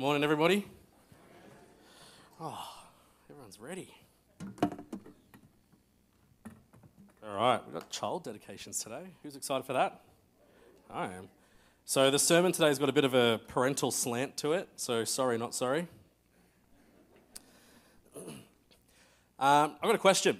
Morning, 0.00 0.22
everybody. 0.22 0.64
Oh, 2.40 2.68
everyone's 3.28 3.58
ready. 3.58 3.92
All 7.26 7.34
right, 7.34 7.60
we've 7.66 7.74
got 7.74 7.90
child 7.90 8.22
dedications 8.22 8.78
today. 8.78 9.02
Who's 9.24 9.34
excited 9.34 9.64
for 9.64 9.72
that? 9.72 10.02
I 10.88 11.06
am. 11.06 11.28
So, 11.84 12.12
the 12.12 12.18
sermon 12.20 12.52
today's 12.52 12.78
got 12.78 12.88
a 12.88 12.92
bit 12.92 13.04
of 13.04 13.14
a 13.14 13.40
parental 13.48 13.90
slant 13.90 14.36
to 14.36 14.52
it, 14.52 14.68
so 14.76 15.02
sorry, 15.02 15.36
not 15.36 15.52
sorry. 15.52 15.88
Um, 19.40 19.72
I've 19.82 19.82
got 19.82 19.96
a 19.96 19.98
question 19.98 20.36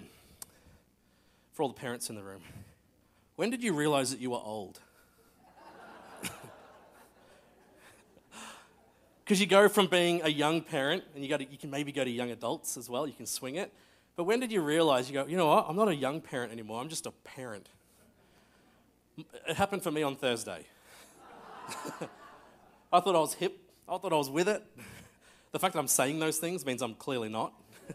for 1.52 1.64
all 1.64 1.68
the 1.68 1.75
parents 1.75 2.11
in 2.11 2.14
the 2.14 2.22
room. 2.22 2.43
When 3.34 3.50
did 3.50 3.64
you 3.64 3.72
realize 3.72 4.11
that 4.12 4.20
you 4.20 4.30
were 4.30 4.40
old? 4.40 4.79
Because 9.29 9.43
you 9.43 9.47
go 9.47 9.69
from 9.69 9.89
being 9.89 10.23
a 10.25 10.31
young 10.31 10.63
parent, 10.63 11.05
and 11.14 11.23
you, 11.23 11.36
to, 11.36 11.45
you 11.45 11.59
can 11.59 11.71
maybe 11.71 11.93
go 11.93 12.03
to 12.03 12.09
young 12.09 12.31
adults 12.31 12.79
as 12.79 12.89
well, 12.89 13.07
you 13.07 13.13
can 13.13 13.27
swing 13.27 13.57
it. 13.57 13.71
But 14.17 14.25
when 14.25 14.41
did 14.41 14.50
you 14.50 14.63
realize, 14.63 15.11
you 15.11 15.13
go, 15.13 15.27
you 15.27 15.36
know 15.36 15.49
what, 15.49 15.67
I'm 15.69 15.77
not 15.77 15.89
a 15.89 15.95
young 15.95 16.23
parent 16.23 16.50
anymore, 16.50 16.81
I'm 16.81 16.89
just 16.89 17.05
a 17.05 17.11
parent? 17.11 17.69
It 19.19 19.55
happened 19.55 19.83
for 19.83 19.91
me 19.91 20.03
on 20.03 20.17
Thursday. 20.17 20.64
I 22.91 23.00
thought 23.00 23.14
I 23.14 23.19
was 23.19 23.35
hip, 23.35 23.55
I 23.86 23.99
thought 23.99 24.14
I 24.14 24.17
was 24.17 24.31
with 24.31 24.49
it. 24.49 24.64
The 25.53 25.58
fact 25.58 25.75
that 25.75 25.81
I'm 25.81 25.89
saying 25.89 26.19
those 26.21 26.39
things 26.39 26.64
means 26.64 26.81
I'm 26.81 26.95
clearly 26.95 27.29
not. 27.29 27.53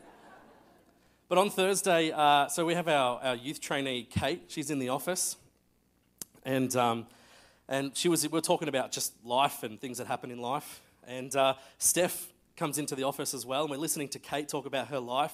But 1.29 1.39
on 1.39 1.49
Thursday, 1.49 2.11
uh, 2.11 2.47
so 2.47 2.63
we 2.63 2.75
have 2.75 2.87
our, 2.87 3.19
our 3.23 3.35
youth 3.35 3.59
trainee, 3.59 4.03
Kate. 4.03 4.43
She's 4.49 4.69
in 4.69 4.77
the 4.77 4.89
office. 4.89 5.37
And, 6.45 6.75
um, 6.75 7.07
and 7.67 7.97
she 7.97 8.07
was, 8.07 8.29
we 8.29 8.37
are 8.37 8.41
talking 8.41 8.67
about 8.67 8.91
just 8.91 9.13
life 9.25 9.63
and 9.63 9.81
things 9.81 9.97
that 9.97 10.05
happen 10.05 10.29
in 10.29 10.39
life. 10.39 10.81
And 11.07 11.35
uh, 11.35 11.55
Steph 11.77 12.31
comes 12.55 12.77
into 12.77 12.95
the 12.95 13.03
office 13.03 13.33
as 13.33 13.45
well, 13.45 13.61
and 13.63 13.71
we're 13.71 13.77
listening 13.77 14.07
to 14.09 14.19
Kate 14.19 14.47
talk 14.47 14.65
about 14.65 14.87
her 14.87 14.99
life. 14.99 15.33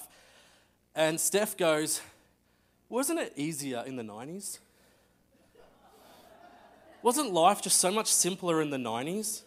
And 0.94 1.20
Steph 1.20 1.56
goes, 1.56 2.00
Wasn't 2.88 3.18
it 3.18 3.32
easier 3.36 3.84
in 3.86 3.96
the 3.96 4.02
90s? 4.02 4.58
Wasn't 7.02 7.32
life 7.32 7.62
just 7.62 7.78
so 7.78 7.90
much 7.90 8.08
simpler 8.08 8.60
in 8.60 8.70
the 8.70 8.76
90s? 8.76 9.42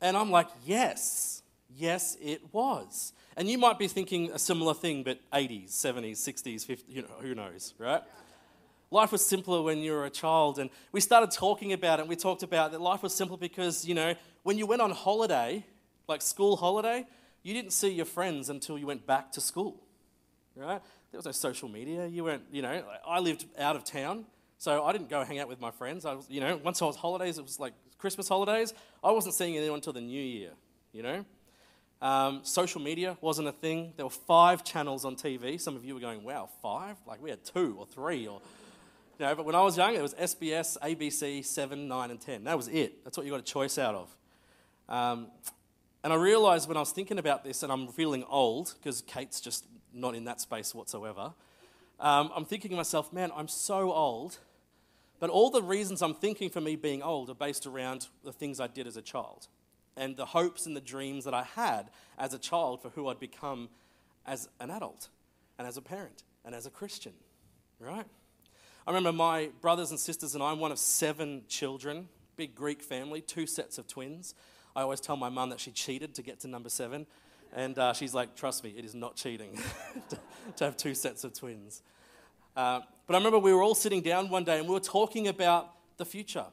And 0.00 0.16
I'm 0.16 0.30
like, 0.30 0.48
Yes, 0.64 1.42
yes, 1.76 2.16
it 2.22 2.42
was. 2.52 3.12
And 3.36 3.48
you 3.48 3.58
might 3.58 3.78
be 3.78 3.88
thinking 3.88 4.30
a 4.30 4.38
similar 4.38 4.74
thing, 4.74 5.02
but 5.02 5.18
80s, 5.32 5.70
70s, 5.70 6.18
60s, 6.18 6.66
50s, 6.66 6.84
you 6.86 7.02
know, 7.02 7.08
who 7.20 7.34
knows, 7.34 7.72
right? 7.78 8.02
Life 8.90 9.12
was 9.12 9.24
simpler 9.24 9.62
when 9.62 9.78
you 9.78 9.92
were 9.92 10.04
a 10.04 10.10
child. 10.10 10.58
And 10.58 10.68
we 10.92 11.00
started 11.00 11.30
talking 11.30 11.72
about 11.72 11.98
it. 11.98 12.02
And 12.02 12.10
we 12.10 12.16
talked 12.16 12.42
about 12.42 12.72
that 12.72 12.80
life 12.80 13.02
was 13.02 13.14
simpler 13.14 13.38
because, 13.38 13.86
you 13.86 13.94
know, 13.94 14.14
when 14.42 14.58
you 14.58 14.66
went 14.66 14.82
on 14.82 14.90
holiday, 14.90 15.64
like 16.08 16.22
school 16.22 16.56
holiday, 16.56 17.06
you 17.42 17.54
didn't 17.54 17.72
see 17.72 17.90
your 17.90 18.06
friends 18.06 18.48
until 18.48 18.78
you 18.78 18.86
went 18.86 19.06
back 19.06 19.32
to 19.32 19.40
school, 19.40 19.82
right? 20.56 20.80
There 21.10 21.18
was 21.18 21.26
no 21.26 21.32
social 21.32 21.68
media. 21.68 22.06
You 22.06 22.24
weren't, 22.24 22.44
you 22.50 22.62
know, 22.62 22.82
I 23.06 23.20
lived 23.20 23.46
out 23.58 23.76
of 23.76 23.84
town, 23.84 24.24
so 24.58 24.84
I 24.84 24.92
didn't 24.92 25.10
go 25.10 25.24
hang 25.24 25.38
out 25.38 25.48
with 25.48 25.60
my 25.60 25.70
friends. 25.70 26.04
I 26.04 26.14
was, 26.14 26.26
you 26.28 26.40
know, 26.40 26.58
once 26.62 26.80
I 26.80 26.86
was 26.86 26.96
holidays, 26.96 27.38
it 27.38 27.42
was 27.42 27.60
like 27.60 27.74
Christmas 27.98 28.28
holidays. 28.28 28.72
I 29.02 29.10
wasn't 29.10 29.34
seeing 29.34 29.56
anyone 29.56 29.76
until 29.78 29.92
the 29.92 30.00
new 30.00 30.22
year, 30.22 30.50
you 30.92 31.02
know? 31.02 31.24
Um, 32.00 32.40
social 32.42 32.80
media 32.80 33.16
wasn't 33.20 33.46
a 33.46 33.52
thing. 33.52 33.92
There 33.96 34.04
were 34.04 34.10
five 34.10 34.64
channels 34.64 35.04
on 35.04 35.14
TV. 35.14 35.60
Some 35.60 35.76
of 35.76 35.84
you 35.84 35.94
were 35.94 36.00
going, 36.00 36.24
wow, 36.24 36.48
five? 36.60 36.96
Like 37.06 37.22
we 37.22 37.30
had 37.30 37.44
two 37.44 37.76
or 37.78 37.86
three 37.86 38.26
or. 38.26 38.40
You 39.18 39.26
know, 39.26 39.34
but 39.36 39.44
when 39.44 39.54
I 39.54 39.62
was 39.62 39.76
young, 39.76 39.94
it 39.94 40.02
was 40.02 40.14
SBS, 40.14 40.78
ABC, 40.78 41.44
7, 41.44 41.86
9, 41.86 42.10
and 42.10 42.20
10. 42.20 42.44
That 42.44 42.56
was 42.56 42.66
it. 42.68 43.04
That's 43.04 43.16
what 43.16 43.24
you 43.24 43.30
got 43.30 43.38
a 43.38 43.44
choice 43.44 43.78
out 43.78 43.94
of. 43.94 44.08
Um, 44.88 45.28
and 46.04 46.12
I 46.12 46.16
realized 46.16 46.68
when 46.68 46.76
I 46.76 46.80
was 46.80 46.92
thinking 46.92 47.18
about 47.18 47.44
this, 47.44 47.62
and 47.62 47.72
I'm 47.72 47.88
feeling 47.88 48.24
old 48.28 48.74
because 48.78 49.02
Kate's 49.02 49.40
just 49.40 49.66
not 49.92 50.14
in 50.14 50.24
that 50.24 50.40
space 50.40 50.74
whatsoever, 50.74 51.32
um, 52.00 52.30
I'm 52.34 52.44
thinking 52.44 52.70
to 52.70 52.76
myself, 52.76 53.12
man, 53.12 53.30
I'm 53.34 53.48
so 53.48 53.92
old. 53.92 54.38
But 55.20 55.30
all 55.30 55.50
the 55.50 55.62
reasons 55.62 56.02
I'm 56.02 56.14
thinking 56.14 56.50
for 56.50 56.60
me 56.60 56.74
being 56.74 57.00
old 57.00 57.30
are 57.30 57.34
based 57.34 57.64
around 57.64 58.08
the 58.24 58.32
things 58.32 58.58
I 58.58 58.66
did 58.66 58.88
as 58.88 58.96
a 58.96 59.02
child 59.02 59.46
and 59.96 60.16
the 60.16 60.26
hopes 60.26 60.66
and 60.66 60.74
the 60.74 60.80
dreams 60.80 61.24
that 61.26 61.34
I 61.34 61.44
had 61.44 61.90
as 62.18 62.34
a 62.34 62.38
child 62.40 62.82
for 62.82 62.88
who 62.90 63.08
I'd 63.08 63.20
become 63.20 63.68
as 64.26 64.48
an 64.58 64.70
adult 64.70 65.10
and 65.58 65.68
as 65.68 65.76
a 65.76 65.82
parent 65.82 66.24
and 66.44 66.56
as 66.56 66.66
a 66.66 66.70
Christian, 66.70 67.12
right? 67.78 68.06
I 68.84 68.90
remember 68.90 69.12
my 69.12 69.50
brothers 69.60 69.90
and 69.90 70.00
sisters 70.00 70.34
and 70.34 70.42
I, 70.42 70.50
I'm 70.50 70.58
one 70.58 70.72
of 70.72 70.78
seven 70.80 71.42
children, 71.46 72.08
big 72.36 72.56
Greek 72.56 72.82
family, 72.82 73.20
two 73.20 73.46
sets 73.46 73.78
of 73.78 73.86
twins. 73.86 74.34
I 74.74 74.82
always 74.82 75.00
tell 75.00 75.16
my 75.16 75.28
mum 75.28 75.50
that 75.50 75.60
she 75.60 75.70
cheated 75.70 76.14
to 76.14 76.22
get 76.22 76.40
to 76.40 76.48
number 76.48 76.68
seven. 76.68 77.06
And 77.54 77.78
uh, 77.78 77.92
she's 77.92 78.14
like, 78.14 78.34
trust 78.34 78.64
me, 78.64 78.74
it 78.76 78.84
is 78.84 78.94
not 78.94 79.16
cheating 79.16 79.58
to, 80.08 80.18
to, 80.56 80.64
have 80.64 80.76
two 80.76 80.94
sets 80.94 81.22
of 81.22 81.34
twins. 81.34 81.82
Uh, 82.56 82.80
but 83.06 83.14
I 83.14 83.18
remember 83.18 83.38
we 83.38 83.52
were 83.52 83.62
all 83.62 83.74
sitting 83.74 84.00
down 84.00 84.30
one 84.30 84.44
day 84.44 84.58
and 84.58 84.66
we 84.66 84.72
were 84.72 84.80
talking 84.80 85.28
about 85.28 85.70
the 85.98 86.06
future 86.06 86.46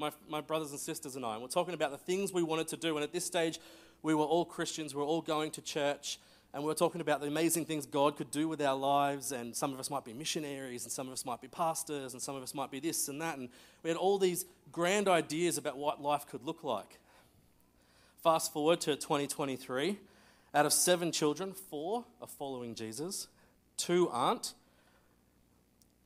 my, 0.00 0.10
my 0.28 0.40
brothers 0.40 0.70
and 0.70 0.80
sisters 0.80 1.14
and 1.14 1.24
I, 1.24 1.34
and 1.34 1.42
we're 1.42 1.48
talking 1.48 1.74
about 1.74 1.90
the 1.92 1.98
things 1.98 2.32
we 2.32 2.42
wanted 2.42 2.66
to 2.68 2.76
do. 2.76 2.96
And 2.96 3.04
at 3.04 3.12
this 3.12 3.24
stage, 3.24 3.60
we 4.02 4.14
were 4.14 4.24
all 4.24 4.44
Christians, 4.44 4.94
we 4.94 5.00
were 5.00 5.06
all 5.06 5.20
going 5.20 5.50
to 5.52 5.62
church, 5.62 6.18
and 6.52 6.62
we 6.64 6.66
were 6.66 6.74
talking 6.74 7.00
about 7.00 7.20
the 7.20 7.26
amazing 7.26 7.66
things 7.66 7.86
God 7.86 8.16
could 8.16 8.30
do 8.30 8.48
with 8.48 8.60
our 8.60 8.74
lives. 8.74 9.30
And 9.30 9.54
some 9.54 9.72
of 9.72 9.78
us 9.78 9.90
might 9.90 10.04
be 10.04 10.12
missionaries, 10.12 10.84
and 10.84 10.90
some 10.90 11.06
of 11.06 11.12
us 11.12 11.24
might 11.24 11.40
be 11.40 11.46
pastors, 11.46 12.14
and 12.14 12.20
some 12.20 12.34
of 12.34 12.42
us 12.42 12.54
might 12.54 12.70
be 12.72 12.80
this 12.80 13.08
and 13.08 13.20
that. 13.20 13.38
And 13.38 13.50
we 13.84 13.90
had 13.90 13.96
all 13.96 14.18
these 14.18 14.46
grand 14.72 15.06
ideas 15.06 15.58
about 15.58 15.76
what 15.76 16.02
life 16.02 16.26
could 16.26 16.44
look 16.44 16.64
like. 16.64 16.98
Fast 18.22 18.52
forward 18.52 18.80
to 18.82 18.96
2023. 18.96 19.98
Out 20.54 20.66
of 20.66 20.72
seven 20.72 21.12
children, 21.12 21.52
four 21.52 22.04
are 22.20 22.26
following 22.26 22.74
Jesus, 22.74 23.28
two 23.76 24.08
aren't. 24.10 24.54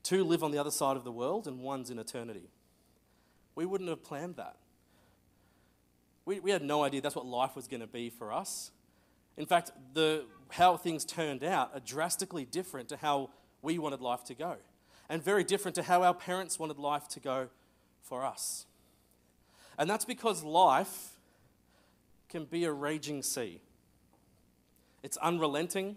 Two 0.02 0.22
live 0.22 0.42
on 0.44 0.50
the 0.50 0.58
other 0.58 0.70
side 0.70 0.98
of 0.98 1.04
the 1.04 1.12
world, 1.12 1.47
and 1.47 1.60
one's 1.60 1.88
in 1.88 1.98
eternity 1.98 2.50
we 3.54 3.66
wouldn't 3.66 3.91
have 3.91 4.03
planned 4.03 4.36
that. 4.36 4.56
We, 6.24 6.41
we 6.41 6.50
had 6.50 6.62
no 6.62 6.82
idea 6.82 7.00
that's 7.00 7.16
what 7.16 7.26
life 7.26 7.54
was 7.54 7.69
going 7.69 7.80
to 7.80 7.86
be 7.86 8.10
for 8.10 8.32
us. 8.32 8.70
In 9.36 9.47
fact, 9.47 9.72
the, 9.92 10.24
how 10.50 10.76
things 10.76 11.04
turned 11.04 11.44
out 11.44 11.70
are 11.74 11.80
drastically 11.80 12.44
different 12.44 12.88
to 12.88 12.97
how 12.97 13.30
we 13.62 13.78
wanted 13.78 14.00
life 14.00 14.24
to 14.24 14.34
go, 14.34 14.56
and 15.08 15.22
very 15.22 15.44
different 15.44 15.74
to 15.76 15.82
how 15.82 16.03
our 16.03 16.14
parents 16.14 16.58
wanted 16.58 16.78
life 16.78 17.08
to 17.08 17.20
go 17.20 17.48
for 18.03 18.24
us. 18.24 18.66
And 19.78 19.91
that's 19.91 20.04
because 20.04 20.44
life 20.44 21.13
can 22.34 22.45
be 22.47 22.65
a 22.65 22.72
raging 22.72 23.22
sea. 23.22 23.61
It's 25.05 25.17
unrelenting, 25.19 25.95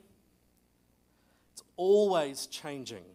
it's 1.52 1.64
always 1.78 2.46
changing. 2.46 3.06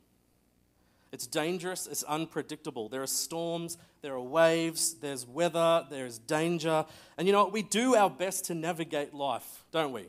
It's 1.13 1.29
dangerous, 1.29 1.87
it's 1.87 2.03
unpredictable. 2.03 2.89
There 2.89 3.01
are 3.01 3.07
storms, 3.07 3.79
there 4.01 4.15
are 4.15 4.21
waves, 4.21 4.95
there's 4.95 5.25
weather, 5.25 5.87
there's 5.89 6.19
danger. 6.19 6.85
And 7.17 7.29
you 7.29 7.33
know 7.33 7.45
what? 7.45 7.53
We 7.53 7.63
do 7.63 7.95
our 7.95 8.11
best 8.11 8.47
to 8.47 8.57
navigate 8.57 9.15
life, 9.15 9.67
don't 9.71 9.93
we? 9.93 10.09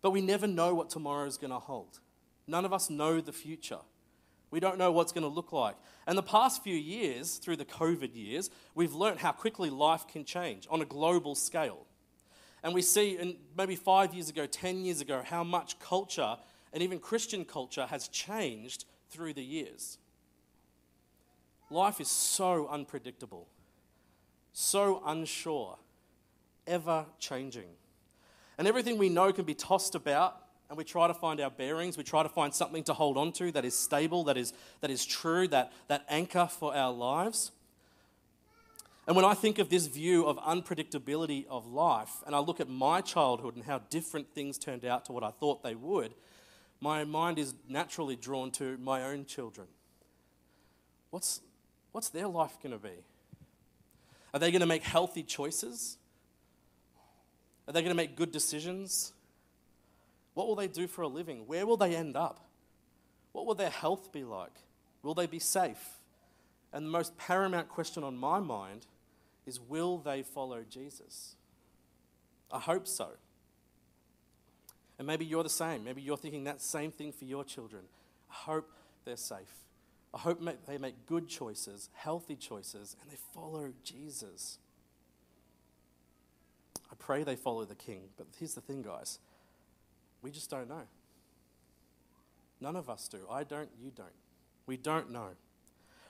But 0.00 0.12
we 0.12 0.22
never 0.22 0.46
know 0.46 0.74
what 0.74 0.88
tomorrow 0.88 1.26
is 1.26 1.36
going 1.36 1.50
to 1.50 1.58
hold. 1.58 2.00
None 2.46 2.64
of 2.64 2.72
us 2.72 2.88
know 2.88 3.20
the 3.20 3.32
future. 3.32 3.80
We 4.50 4.58
don't 4.58 4.78
know 4.78 4.90
what's 4.90 5.12
going 5.12 5.24
to 5.24 5.28
look 5.28 5.52
like. 5.52 5.76
And 6.06 6.16
the 6.16 6.22
past 6.22 6.62
few 6.64 6.76
years, 6.76 7.36
through 7.36 7.56
the 7.56 7.66
COVID 7.66 8.14
years, 8.14 8.48
we've 8.74 8.94
learned 8.94 9.18
how 9.18 9.32
quickly 9.32 9.68
life 9.68 10.06
can 10.08 10.24
change 10.24 10.66
on 10.70 10.80
a 10.80 10.86
global 10.86 11.34
scale. 11.34 11.84
And 12.62 12.74
we 12.74 12.82
see, 12.82 13.18
in 13.18 13.36
maybe 13.56 13.74
five 13.74 14.14
years 14.14 14.28
ago, 14.28 14.46
10 14.46 14.84
years 14.84 15.00
ago, 15.00 15.22
how 15.24 15.42
much 15.42 15.78
culture 15.80 16.36
and 16.72 16.82
even 16.82 16.98
Christian 16.98 17.44
culture 17.44 17.86
has 17.86 18.08
changed 18.08 18.84
through 19.10 19.34
the 19.34 19.42
years. 19.42 19.98
Life 21.70 22.00
is 22.00 22.08
so 22.08 22.68
unpredictable, 22.68 23.46
so 24.52 25.02
unsure, 25.06 25.78
ever 26.66 27.06
changing. 27.18 27.68
And 28.58 28.68
everything 28.68 28.98
we 28.98 29.08
know 29.08 29.32
can 29.32 29.44
be 29.44 29.54
tossed 29.54 29.94
about, 29.94 30.38
and 30.68 30.78
we 30.78 30.84
try 30.84 31.06
to 31.06 31.14
find 31.14 31.40
our 31.40 31.50
bearings. 31.50 31.98
We 31.98 32.04
try 32.04 32.22
to 32.22 32.28
find 32.28 32.54
something 32.54 32.84
to 32.84 32.94
hold 32.94 33.18
on 33.18 33.32
to 33.32 33.52
that 33.52 33.64
is 33.64 33.74
stable, 33.74 34.24
that 34.24 34.38
is, 34.38 34.54
that 34.80 34.90
is 34.90 35.04
true, 35.04 35.46
that, 35.48 35.72
that 35.88 36.06
anchor 36.08 36.46
for 36.46 36.74
our 36.74 36.92
lives. 36.92 37.52
And 39.06 39.16
when 39.16 39.24
I 39.24 39.34
think 39.34 39.58
of 39.58 39.68
this 39.68 39.86
view 39.86 40.26
of 40.26 40.36
unpredictability 40.38 41.46
of 41.48 41.66
life, 41.66 42.22
and 42.24 42.36
I 42.36 42.38
look 42.38 42.60
at 42.60 42.68
my 42.68 43.00
childhood 43.00 43.56
and 43.56 43.64
how 43.64 43.80
different 43.90 44.32
things 44.32 44.58
turned 44.58 44.84
out 44.84 45.06
to 45.06 45.12
what 45.12 45.24
I 45.24 45.30
thought 45.30 45.62
they 45.62 45.74
would, 45.74 46.14
my 46.80 47.04
mind 47.04 47.38
is 47.38 47.54
naturally 47.68 48.16
drawn 48.16 48.50
to 48.52 48.76
my 48.78 49.02
own 49.02 49.24
children. 49.24 49.66
What's, 51.10 51.40
what's 51.90 52.10
their 52.10 52.28
life 52.28 52.58
going 52.62 52.72
to 52.72 52.78
be? 52.78 53.04
Are 54.32 54.38
they 54.38 54.50
going 54.50 54.60
to 54.60 54.66
make 54.66 54.82
healthy 54.82 55.22
choices? 55.22 55.98
Are 57.66 57.72
they 57.72 57.80
going 57.80 57.90
to 57.90 57.96
make 57.96 58.16
good 58.16 58.32
decisions? 58.32 59.12
What 60.34 60.46
will 60.46 60.56
they 60.56 60.68
do 60.68 60.86
for 60.86 61.02
a 61.02 61.08
living? 61.08 61.46
Where 61.46 61.66
will 61.66 61.76
they 61.76 61.94
end 61.94 62.16
up? 62.16 62.46
What 63.32 63.46
will 63.46 63.54
their 63.54 63.70
health 63.70 64.12
be 64.12 64.24
like? 64.24 64.54
Will 65.02 65.14
they 65.14 65.26
be 65.26 65.38
safe? 65.38 65.98
And 66.72 66.86
the 66.86 66.90
most 66.90 67.16
paramount 67.18 67.68
question 67.68 68.04
on 68.04 68.16
my 68.16 68.40
mind 68.40 68.86
is 69.46 69.60
will 69.60 69.98
they 69.98 70.22
follow 70.22 70.64
Jesus? 70.68 71.36
I 72.50 72.58
hope 72.60 72.86
so. 72.86 73.08
And 74.98 75.06
maybe 75.06 75.24
you're 75.24 75.42
the 75.42 75.48
same. 75.48 75.84
Maybe 75.84 76.02
you're 76.02 76.16
thinking 76.16 76.44
that 76.44 76.60
same 76.60 76.92
thing 76.92 77.12
for 77.12 77.24
your 77.24 77.44
children. 77.44 77.82
I 78.30 78.34
hope 78.50 78.70
they're 79.04 79.16
safe. 79.16 79.64
I 80.14 80.18
hope 80.18 80.40
they 80.66 80.78
make 80.78 81.06
good 81.06 81.26
choices, 81.28 81.88
healthy 81.94 82.36
choices, 82.36 82.96
and 83.00 83.10
they 83.10 83.16
follow 83.32 83.72
Jesus. 83.82 84.58
I 86.90 86.94
pray 86.98 87.24
they 87.24 87.36
follow 87.36 87.64
the 87.64 87.74
King. 87.74 88.02
But 88.18 88.26
here's 88.38 88.54
the 88.54 88.60
thing, 88.60 88.82
guys 88.82 89.18
we 90.22 90.30
just 90.30 90.48
don't 90.48 90.68
know. 90.68 90.82
None 92.60 92.76
of 92.76 92.88
us 92.88 93.08
do. 93.08 93.18
I 93.28 93.42
don't, 93.42 93.68
you 93.82 93.90
don't. 93.90 94.08
We 94.66 94.76
don't 94.76 95.10
know. 95.10 95.30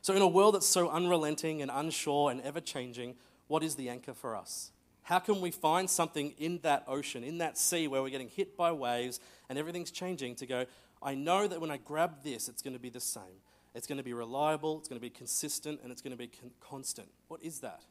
So, 0.02 0.14
in 0.14 0.20
a 0.20 0.28
world 0.28 0.56
that's 0.56 0.66
so 0.66 0.90
unrelenting 0.90 1.62
and 1.62 1.70
unsure 1.72 2.32
and 2.32 2.40
ever 2.40 2.60
changing, 2.60 3.14
what 3.46 3.62
is 3.62 3.76
the 3.76 3.88
anchor 3.88 4.12
for 4.12 4.34
us? 4.34 4.72
How 5.04 5.20
can 5.20 5.40
we 5.40 5.52
find 5.52 5.88
something 5.88 6.34
in 6.38 6.58
that 6.62 6.82
ocean, 6.88 7.22
in 7.22 7.38
that 7.38 7.56
sea 7.56 7.86
where 7.86 8.02
we're 8.02 8.10
getting 8.10 8.28
hit 8.28 8.56
by 8.56 8.72
waves 8.72 9.20
and 9.48 9.58
everything's 9.58 9.92
changing 9.92 10.34
to 10.36 10.46
go, 10.46 10.66
I 11.00 11.14
know 11.14 11.46
that 11.46 11.60
when 11.60 11.70
I 11.70 11.76
grab 11.76 12.24
this, 12.24 12.48
it's 12.48 12.62
going 12.62 12.74
to 12.74 12.80
be 12.80 12.90
the 12.90 13.00
same. 13.00 13.42
It's 13.74 13.86
going 13.86 13.98
to 13.98 14.04
be 14.04 14.12
reliable, 14.12 14.78
it's 14.78 14.88
going 14.88 15.00
to 15.00 15.02
be 15.02 15.10
consistent, 15.10 15.80
and 15.82 15.92
it's 15.92 16.02
going 16.02 16.12
to 16.12 16.18
be 16.18 16.26
con- 16.28 16.50
constant. 16.60 17.08
What 17.28 17.42
is 17.42 17.60
that? 17.60 17.82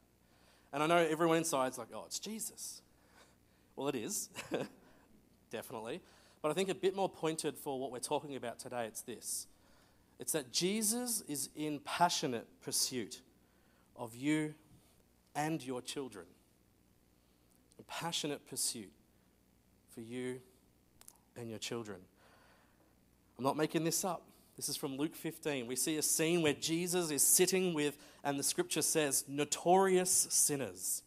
And 0.72 0.82
I 0.82 0.86
know 0.86 0.98
everyone 0.98 1.38
inside 1.38 1.72
is 1.72 1.78
like, 1.78 1.88
oh, 1.94 2.04
it's 2.06 2.18
Jesus. 2.18 2.82
Well, 3.74 3.88
it 3.88 3.94
is, 3.94 4.28
definitely. 5.50 6.02
But 6.42 6.50
I 6.50 6.54
think 6.54 6.68
a 6.68 6.74
bit 6.74 6.94
more 6.94 7.08
pointed 7.08 7.56
for 7.56 7.80
what 7.80 7.90
we're 7.90 8.00
talking 8.00 8.36
about 8.36 8.58
today, 8.58 8.84
it's 8.84 9.00
this 9.00 9.46
it's 10.22 10.34
that 10.34 10.52
Jesus 10.52 11.20
is 11.26 11.48
in 11.56 11.80
passionate 11.80 12.46
pursuit 12.62 13.22
of 13.96 14.14
you 14.14 14.54
and 15.34 15.60
your 15.60 15.82
children. 15.82 16.26
A 17.80 17.82
passionate 17.82 18.48
pursuit 18.48 18.92
for 19.92 20.00
you 20.00 20.38
and 21.36 21.50
your 21.50 21.58
children. 21.58 21.98
I'm 23.36 23.42
not 23.42 23.56
making 23.56 23.82
this 23.82 24.04
up. 24.04 24.22
This 24.56 24.68
is 24.68 24.76
from 24.76 24.96
Luke 24.96 25.16
15. 25.16 25.66
We 25.66 25.74
see 25.74 25.96
a 25.96 26.02
scene 26.02 26.40
where 26.40 26.52
Jesus 26.52 27.10
is 27.10 27.24
sitting 27.24 27.74
with, 27.74 27.96
and 28.22 28.38
the 28.38 28.44
scripture 28.44 28.82
says, 28.82 29.24
notorious 29.26 30.28
sinners. 30.30 31.02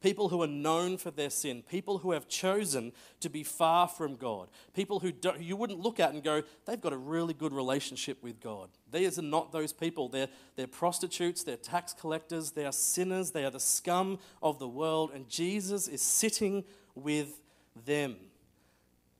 People 0.00 0.28
who 0.28 0.42
are 0.42 0.48
known 0.48 0.96
for 0.96 1.10
their 1.10 1.30
sin, 1.30 1.64
people 1.68 1.98
who 1.98 2.12
have 2.12 2.28
chosen 2.28 2.92
to 3.18 3.28
be 3.28 3.42
far 3.42 3.88
from 3.88 4.14
God, 4.14 4.48
people 4.72 5.00
who 5.00 5.12
you 5.40 5.56
wouldn't 5.56 5.80
look 5.80 5.98
at 5.98 6.12
and 6.12 6.22
go, 6.22 6.42
they've 6.66 6.80
got 6.80 6.92
a 6.92 6.96
really 6.96 7.34
good 7.34 7.52
relationship 7.52 8.22
with 8.22 8.40
God. 8.40 8.68
These 8.92 9.18
are 9.18 9.22
not 9.22 9.50
those 9.50 9.72
people. 9.72 10.08
They're, 10.08 10.28
they're 10.54 10.68
prostitutes, 10.68 11.42
they're 11.42 11.56
tax 11.56 11.94
collectors, 11.94 12.52
they 12.52 12.64
are 12.64 12.72
sinners, 12.72 13.32
they 13.32 13.44
are 13.44 13.50
the 13.50 13.58
scum 13.58 14.20
of 14.40 14.60
the 14.60 14.68
world, 14.68 15.10
and 15.12 15.28
Jesus 15.28 15.88
is 15.88 16.00
sitting 16.00 16.64
with 16.94 17.40
them. 17.84 18.16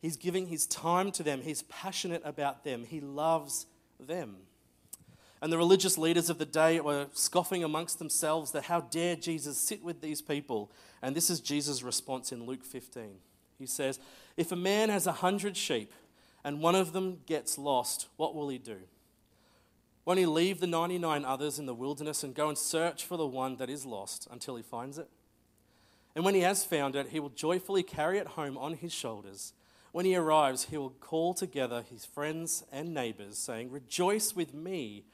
He's 0.01 0.17
giving 0.17 0.47
his 0.47 0.67
time 0.67 1.11
to 1.13 1.25
them, 1.25 1.43
he's 1.43 1.63
passionate 1.63 2.23
about 2.25 2.63
them, 2.63 2.85
he 2.85 3.01
loves 3.01 3.67
them. 3.99 4.37
And 5.41 5.53
the 5.53 5.59
religious 5.59 5.97
leaders 5.97 6.31
of 6.31 6.39
the 6.39 6.47
day 6.47 6.81
were 6.81 7.07
scoffing 7.13 7.63
amongst 7.63 7.99
themselves 7.99 8.51
that 8.53 8.65
how 8.65 8.81
dare 8.81 9.15
Jesus 9.15 9.57
sit 9.59 9.83
with 9.85 10.01
these 10.01 10.21
people? 10.21 10.73
And 11.01 11.15
this 11.15 11.31
is 11.31 11.41
Jesus' 11.41 11.83
response 11.83 12.33
in 12.33 12.45
Luke 12.45 12.65
15. 12.65 13.19
He 13.59 13.67
says, 13.67 14.01
If 14.37 14.51
a 14.51 14.57
man 14.57 14.89
has 14.89 15.07
a 15.07 15.13
hundred 15.13 15.57
sheep 15.57 15.93
and 16.45 16.61
one 16.61 16.75
of 16.75 16.93
them 16.93 17.19
gets 17.27 17.59
lost, 17.59 18.09
what 18.17 18.35
will 18.35 18.49
he 18.49 18.59
do? 18.59 18.79
Won't 20.05 20.19
he 20.19 20.27
leave 20.27 20.59
the 20.59 20.67
99 20.67 21.25
others 21.25 21.59
in 21.59 21.67
the 21.67 21.75
wilderness 21.75 22.25
and 22.25 22.35
go 22.35 22.49
and 22.49 22.57
search 22.57 23.05
for 23.05 23.17
the 23.17 23.27
one 23.27 23.57
that 23.57 23.69
is 23.69 23.85
lost 23.85 24.27
until 24.31 24.57
he 24.57 24.63
finds 24.63 24.99
it? 24.99 25.09
And 26.17 26.25
when 26.25 26.35
he 26.35 26.41
has 26.41 26.65
found 26.65 26.97
it, 26.97 27.09
he 27.09 27.21
will 27.21 27.29
joyfully 27.29 27.83
carry 27.83 28.19
it 28.19 28.29
home 28.29 28.57
on 28.57 28.75
his 28.75 28.93
shoulders. 28.93 29.53
When 29.93 30.05
he 30.05 30.17
arrives, 30.17 30.65
he 30.65 30.79
will 30.79 30.91
call 30.91 31.35
together 31.35 31.85
his 31.89 32.05
friends 32.05 32.65
and 32.73 32.95
neighbors, 32.95 33.39
saying, 33.39 33.71
Rejoice 33.71 34.35
with 34.35 34.55
me 34.55 35.05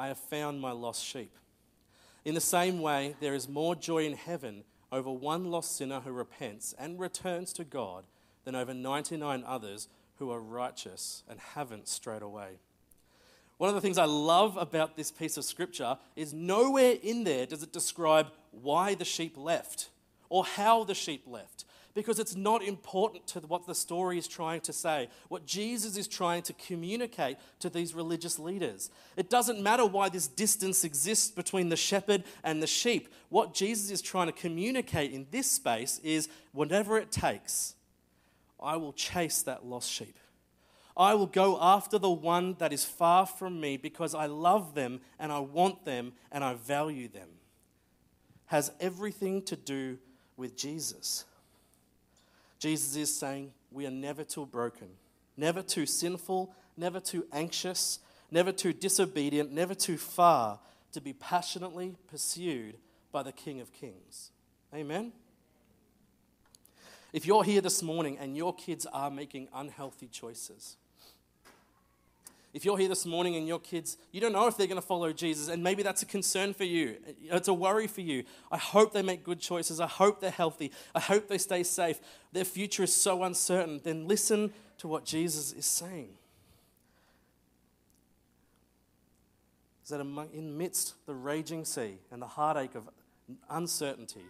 I 0.00 0.08
have 0.08 0.16
found 0.16 0.62
my 0.62 0.70
lost 0.70 1.04
sheep. 1.04 1.36
In 2.24 2.34
the 2.34 2.40
same 2.40 2.80
way, 2.80 3.16
there 3.20 3.34
is 3.34 3.50
more 3.50 3.74
joy 3.74 4.06
in 4.06 4.14
heaven 4.14 4.64
over 4.90 5.10
one 5.10 5.50
lost 5.50 5.76
sinner 5.76 6.00
who 6.00 6.10
repents 6.10 6.74
and 6.78 6.98
returns 6.98 7.52
to 7.52 7.64
God 7.64 8.06
than 8.46 8.54
over 8.54 8.72
99 8.72 9.44
others 9.46 9.88
who 10.16 10.30
are 10.30 10.40
righteous 10.40 11.22
and 11.28 11.38
haven't 11.38 11.86
strayed 11.86 12.22
away. 12.22 12.60
One 13.58 13.68
of 13.68 13.74
the 13.74 13.82
things 13.82 13.98
I 13.98 14.06
love 14.06 14.56
about 14.56 14.96
this 14.96 15.10
piece 15.10 15.36
of 15.36 15.44
scripture 15.44 15.98
is 16.16 16.32
nowhere 16.32 16.96
in 17.02 17.24
there 17.24 17.44
does 17.44 17.62
it 17.62 17.70
describe 17.74 18.28
why 18.52 18.94
the 18.94 19.04
sheep 19.04 19.36
left 19.36 19.90
or 20.30 20.46
how 20.46 20.82
the 20.82 20.94
sheep 20.94 21.24
left 21.26 21.66
because 21.94 22.18
it's 22.18 22.36
not 22.36 22.62
important 22.62 23.26
to 23.28 23.40
what 23.40 23.66
the 23.66 23.74
story 23.74 24.18
is 24.18 24.28
trying 24.28 24.60
to 24.62 24.72
say, 24.72 25.08
what 25.28 25.46
Jesus 25.46 25.96
is 25.96 26.06
trying 26.06 26.42
to 26.42 26.52
communicate 26.52 27.36
to 27.58 27.68
these 27.68 27.94
religious 27.94 28.38
leaders. 28.38 28.90
It 29.16 29.30
doesn't 29.30 29.62
matter 29.62 29.84
why 29.86 30.08
this 30.08 30.26
distance 30.26 30.84
exists 30.84 31.30
between 31.30 31.68
the 31.68 31.76
shepherd 31.76 32.24
and 32.44 32.62
the 32.62 32.66
sheep. 32.66 33.08
What 33.28 33.54
Jesus 33.54 33.90
is 33.90 34.02
trying 34.02 34.26
to 34.26 34.32
communicate 34.32 35.12
in 35.12 35.26
this 35.30 35.50
space 35.50 36.00
is 36.04 36.28
whatever 36.52 36.98
it 36.98 37.10
takes, 37.10 37.74
I 38.60 38.76
will 38.76 38.92
chase 38.92 39.42
that 39.42 39.64
lost 39.64 39.90
sheep. 39.90 40.16
I 40.96 41.14
will 41.14 41.26
go 41.26 41.58
after 41.60 41.98
the 41.98 42.10
one 42.10 42.56
that 42.58 42.72
is 42.72 42.84
far 42.84 43.24
from 43.24 43.60
me 43.60 43.76
because 43.76 44.14
I 44.14 44.26
love 44.26 44.74
them 44.74 45.00
and 45.18 45.32
I 45.32 45.38
want 45.38 45.84
them 45.84 46.12
and 46.30 46.44
I 46.44 46.54
value 46.54 47.08
them. 47.08 47.28
Has 48.46 48.72
everything 48.80 49.42
to 49.42 49.56
do 49.56 49.98
with 50.36 50.56
Jesus. 50.56 51.24
Jesus 52.60 52.94
is 52.94 53.12
saying 53.12 53.52
we 53.72 53.86
are 53.86 53.90
never 53.90 54.22
too 54.22 54.46
broken, 54.46 54.88
never 55.36 55.62
too 55.62 55.86
sinful, 55.86 56.54
never 56.76 57.00
too 57.00 57.26
anxious, 57.32 57.98
never 58.30 58.52
too 58.52 58.72
disobedient, 58.72 59.50
never 59.50 59.74
too 59.74 59.96
far 59.96 60.60
to 60.92 61.00
be 61.00 61.14
passionately 61.14 61.96
pursued 62.08 62.76
by 63.10 63.22
the 63.22 63.32
King 63.32 63.60
of 63.60 63.72
Kings. 63.72 64.30
Amen? 64.74 65.12
If 67.12 67.26
you're 67.26 67.42
here 67.42 67.62
this 67.62 67.82
morning 67.82 68.18
and 68.18 68.36
your 68.36 68.54
kids 68.54 68.86
are 68.92 69.10
making 69.10 69.48
unhealthy 69.54 70.06
choices, 70.06 70.76
if 72.52 72.64
you're 72.64 72.78
here 72.78 72.88
this 72.88 73.06
morning 73.06 73.36
and 73.36 73.46
your 73.46 73.60
kids, 73.60 73.96
you 74.10 74.20
don't 74.20 74.32
know 74.32 74.48
if 74.48 74.56
they're 74.56 74.66
going 74.66 74.80
to 74.80 74.86
follow 74.86 75.12
Jesus, 75.12 75.48
and 75.48 75.62
maybe 75.62 75.82
that's 75.82 76.02
a 76.02 76.06
concern 76.06 76.52
for 76.52 76.64
you. 76.64 76.96
It's 77.22 77.46
a 77.46 77.54
worry 77.54 77.86
for 77.86 78.00
you. 78.00 78.24
I 78.50 78.56
hope 78.56 78.92
they 78.92 79.02
make 79.02 79.22
good 79.22 79.40
choices. 79.40 79.78
I 79.78 79.86
hope 79.86 80.20
they're 80.20 80.30
healthy. 80.30 80.72
I 80.94 81.00
hope 81.00 81.28
they 81.28 81.38
stay 81.38 81.62
safe. 81.62 82.00
Their 82.32 82.44
future 82.44 82.82
is 82.82 82.92
so 82.94 83.22
uncertain. 83.22 83.80
Then 83.84 84.08
listen 84.08 84.52
to 84.78 84.88
what 84.88 85.04
Jesus 85.04 85.52
is 85.52 85.64
saying. 85.64 86.08
Is 89.84 89.90
that 89.90 90.00
in 90.00 90.58
midst 90.58 90.94
the 91.06 91.14
raging 91.14 91.64
sea 91.64 91.98
and 92.10 92.20
the 92.20 92.26
heartache 92.26 92.74
of 92.74 92.88
uncertainty, 93.48 94.26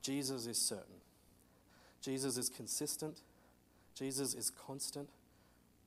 Jesus 0.00 0.46
is 0.46 0.56
certain. 0.56 0.84
Jesus 2.00 2.38
is 2.38 2.48
consistent. 2.48 3.20
Jesus 3.94 4.32
is 4.34 4.50
constant 4.50 5.08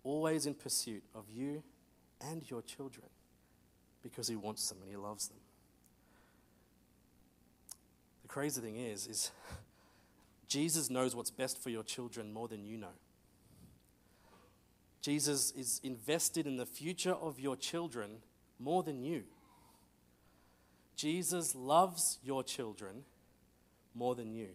always 0.03 0.45
in 0.45 0.53
pursuit 0.53 1.03
of 1.13 1.25
you 1.29 1.63
and 2.21 2.49
your 2.49 2.61
children 2.61 3.07
because 4.01 4.27
he 4.27 4.35
wants 4.35 4.67
them 4.69 4.79
and 4.81 4.89
he 4.89 4.97
loves 4.97 5.27
them. 5.27 5.37
The 8.23 8.27
crazy 8.27 8.61
thing 8.61 8.77
is 8.77 9.07
is 9.07 9.31
Jesus 10.47 10.89
knows 10.89 11.15
what's 11.15 11.31
best 11.31 11.61
for 11.61 11.69
your 11.69 11.83
children 11.83 12.33
more 12.33 12.47
than 12.47 12.65
you 12.65 12.77
know. 12.77 12.95
Jesus 15.01 15.51
is 15.51 15.79
invested 15.83 16.45
in 16.45 16.57
the 16.57 16.65
future 16.65 17.13
of 17.13 17.39
your 17.39 17.55
children 17.55 18.17
more 18.59 18.83
than 18.83 19.01
you. 19.01 19.23
Jesus 20.95 21.55
loves 21.55 22.19
your 22.21 22.43
children 22.43 23.03
more 23.95 24.15
than 24.15 24.33
you. 24.33 24.49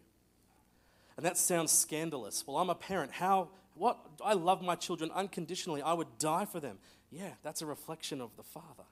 And 1.17 1.25
that 1.25 1.39
sounds 1.39 1.73
scandalous. 1.73 2.45
Well, 2.47 2.59
I'm 2.59 2.69
a 2.69 2.75
parent. 2.75 3.13
How 3.13 3.49
what? 3.75 3.99
I 4.25 4.35
love 4.35 4.63
my 4.63 4.77
children 4.77 5.11
unconditionally. 5.15 5.83
I 5.83 5.93
would 5.93 6.19
die 6.19 6.45
for 6.45 6.61
them. 6.61 6.79
Yeah, 7.11 7.31
that's 7.43 7.63
a 7.63 7.67
reflection 7.67 8.21
of 8.21 8.37
the 8.37 8.43
Father. 8.43 8.85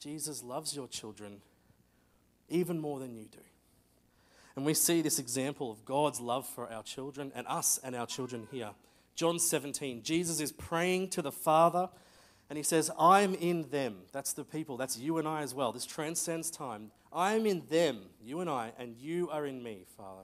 Jesus 0.00 0.42
loves 0.42 0.74
your 0.74 0.88
children 0.88 1.40
even 2.48 2.78
more 2.78 2.98
than 2.98 3.14
you 3.14 3.24
do. 3.30 3.38
And 4.56 4.64
we 4.64 4.74
see 4.74 5.02
this 5.02 5.18
example 5.18 5.70
of 5.70 5.84
God's 5.84 6.20
love 6.20 6.46
for 6.46 6.70
our 6.70 6.82
children 6.82 7.30
and 7.34 7.46
us 7.46 7.78
and 7.82 7.94
our 7.94 8.06
children 8.06 8.48
here. 8.50 8.70
John 9.14 9.38
17, 9.38 10.02
Jesus 10.02 10.40
is 10.40 10.52
praying 10.52 11.10
to 11.10 11.22
the 11.22 11.32
Father 11.32 11.88
and 12.50 12.56
he 12.56 12.62
says, 12.62 12.90
I'm 12.98 13.34
in 13.34 13.68
them. 13.70 13.96
That's 14.12 14.32
the 14.32 14.44
people. 14.44 14.76
That's 14.76 14.96
you 14.96 15.18
and 15.18 15.28
I 15.28 15.42
as 15.42 15.54
well. 15.54 15.72
This 15.72 15.84
transcends 15.84 16.50
time. 16.50 16.90
I'm 17.12 17.46
in 17.46 17.64
them, 17.68 18.00
you 18.22 18.40
and 18.40 18.48
I, 18.48 18.72
and 18.78 18.96
you 18.96 19.28
are 19.30 19.46
in 19.46 19.62
me, 19.62 19.84
Father. 19.96 20.22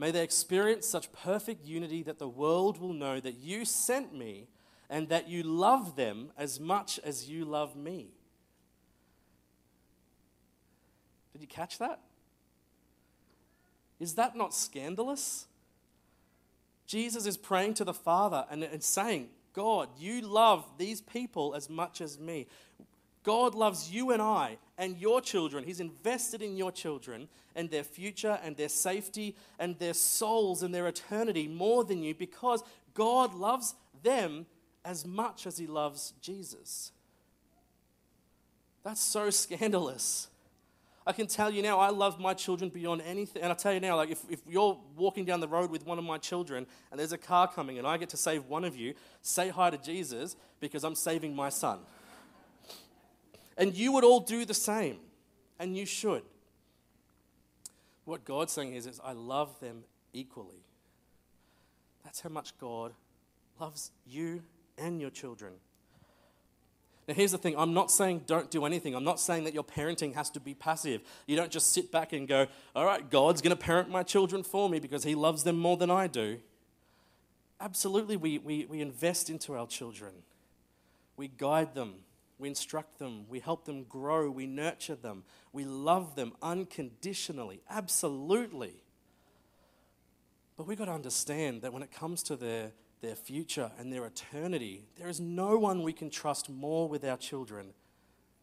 May 0.00 0.12
they 0.12 0.22
experience 0.22 0.86
such 0.86 1.12
perfect 1.12 1.66
unity 1.66 2.02
that 2.04 2.18
the 2.18 2.26
world 2.26 2.80
will 2.80 2.94
know 2.94 3.20
that 3.20 3.34
you 3.34 3.66
sent 3.66 4.16
me 4.16 4.46
and 4.88 5.10
that 5.10 5.28
you 5.28 5.42
love 5.42 5.94
them 5.94 6.30
as 6.38 6.58
much 6.58 6.98
as 7.04 7.28
you 7.28 7.44
love 7.44 7.76
me. 7.76 8.08
Did 11.34 11.42
you 11.42 11.46
catch 11.46 11.76
that? 11.80 12.00
Is 14.00 14.14
that 14.14 14.34
not 14.34 14.54
scandalous? 14.54 15.46
Jesus 16.86 17.26
is 17.26 17.36
praying 17.36 17.74
to 17.74 17.84
the 17.84 17.92
Father 17.92 18.46
and, 18.50 18.64
and 18.64 18.82
saying, 18.82 19.28
God, 19.52 19.90
you 19.98 20.22
love 20.22 20.64
these 20.78 21.02
people 21.02 21.54
as 21.54 21.68
much 21.68 22.00
as 22.00 22.18
me. 22.18 22.46
God 23.22 23.54
loves 23.54 23.90
you 23.90 24.10
and 24.12 24.22
I 24.22 24.58
and 24.78 24.96
your 24.96 25.20
children. 25.20 25.64
He's 25.64 25.80
invested 25.80 26.40
in 26.40 26.56
your 26.56 26.72
children 26.72 27.28
and 27.54 27.70
their 27.70 27.84
future 27.84 28.38
and 28.42 28.56
their 28.56 28.68
safety 28.68 29.36
and 29.58 29.78
their 29.78 29.94
souls 29.94 30.62
and 30.62 30.74
their 30.74 30.86
eternity 30.86 31.46
more 31.46 31.84
than 31.84 32.02
you 32.02 32.14
because 32.14 32.62
God 32.94 33.34
loves 33.34 33.74
them 34.02 34.46
as 34.84 35.04
much 35.04 35.46
as 35.46 35.58
He 35.58 35.66
loves 35.66 36.14
Jesus. 36.22 36.92
That's 38.82 39.02
so 39.02 39.28
scandalous. 39.28 40.28
I 41.06 41.12
can 41.12 41.26
tell 41.26 41.50
you 41.50 41.62
now, 41.62 41.78
I 41.78 41.90
love 41.90 42.20
my 42.20 42.34
children 42.34 42.70
beyond 42.70 43.02
anything. 43.02 43.42
And 43.42 43.50
I 43.50 43.54
tell 43.54 43.72
you 43.72 43.80
now, 43.80 43.96
like 43.96 44.10
if, 44.10 44.20
if 44.30 44.40
you're 44.46 44.78
walking 44.96 45.24
down 45.24 45.40
the 45.40 45.48
road 45.48 45.70
with 45.70 45.86
one 45.86 45.98
of 45.98 46.04
my 46.04 46.18
children 46.18 46.66
and 46.90 47.00
there's 47.00 47.12
a 47.12 47.18
car 47.18 47.48
coming 47.48 47.78
and 47.78 47.86
I 47.86 47.96
get 47.96 48.10
to 48.10 48.16
save 48.16 48.46
one 48.46 48.64
of 48.64 48.76
you, 48.76 48.94
say 49.22 49.48
hi 49.48 49.70
to 49.70 49.78
Jesus 49.78 50.36
because 50.60 50.84
I'm 50.84 50.94
saving 50.94 51.34
my 51.34 51.48
son. 51.48 51.80
And 53.60 53.76
you 53.76 53.92
would 53.92 54.04
all 54.04 54.20
do 54.20 54.46
the 54.46 54.54
same, 54.54 54.96
and 55.58 55.76
you 55.76 55.84
should. 55.84 56.22
What 58.06 58.24
God's 58.24 58.54
saying 58.54 58.74
is, 58.74 58.86
is 58.86 58.98
I 59.04 59.12
love 59.12 59.60
them 59.60 59.84
equally. 60.14 60.64
That's 62.02 62.20
how 62.20 62.30
much 62.30 62.58
God 62.58 62.94
loves 63.60 63.90
you 64.06 64.42
and 64.78 64.98
your 64.98 65.10
children. 65.10 65.52
Now, 67.06 67.12
here's 67.12 67.32
the 67.32 67.38
thing 67.38 67.54
I'm 67.58 67.74
not 67.74 67.90
saying 67.90 68.22
don't 68.26 68.50
do 68.50 68.64
anything. 68.64 68.94
I'm 68.94 69.04
not 69.04 69.20
saying 69.20 69.44
that 69.44 69.52
your 69.52 69.64
parenting 69.64 70.14
has 70.14 70.30
to 70.30 70.40
be 70.40 70.54
passive. 70.54 71.02
You 71.26 71.36
don't 71.36 71.50
just 71.50 71.72
sit 71.74 71.92
back 71.92 72.14
and 72.14 72.26
go, 72.26 72.46
all 72.74 72.86
right, 72.86 73.10
God's 73.10 73.42
going 73.42 73.54
to 73.54 73.62
parent 73.62 73.90
my 73.90 74.02
children 74.02 74.42
for 74.42 74.70
me 74.70 74.80
because 74.80 75.04
he 75.04 75.14
loves 75.14 75.44
them 75.44 75.58
more 75.58 75.76
than 75.76 75.90
I 75.90 76.06
do. 76.06 76.38
Absolutely, 77.60 78.16
we, 78.16 78.38
we, 78.38 78.64
we 78.64 78.80
invest 78.80 79.28
into 79.28 79.52
our 79.52 79.66
children, 79.66 80.12
we 81.18 81.28
guide 81.28 81.74
them, 81.74 81.96
we 82.40 82.48
instruct 82.48 82.98
them, 82.98 83.26
we 83.28 83.40
help 83.40 83.64
them 83.64 83.84
grow, 83.84 84.30
we 84.30 84.46
nurture 84.46 84.94
them, 84.94 85.24
we 85.52 85.64
love 85.64 86.16
them 86.16 86.32
unconditionally, 86.42 87.60
absolutely. 87.68 88.82
But 90.56 90.66
we've 90.66 90.78
got 90.78 90.86
to 90.86 90.92
understand 90.92 91.62
that 91.62 91.72
when 91.72 91.82
it 91.82 91.92
comes 91.92 92.22
to 92.24 92.36
their, 92.36 92.72
their 93.00 93.14
future 93.14 93.70
and 93.78 93.92
their 93.92 94.04
eternity, 94.04 94.84
there 94.98 95.08
is 95.08 95.20
no 95.20 95.58
one 95.58 95.82
we 95.82 95.92
can 95.92 96.10
trust 96.10 96.50
more 96.50 96.88
with 96.88 97.04
our 97.04 97.16
children 97.16 97.72